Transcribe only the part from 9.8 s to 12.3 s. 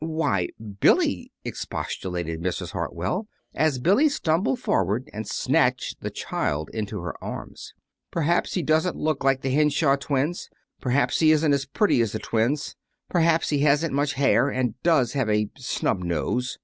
babies. Perhaps he isn't as pretty as the